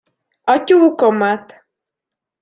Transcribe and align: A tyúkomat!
A 0.43 0.55
tyúkomat! 0.63 1.63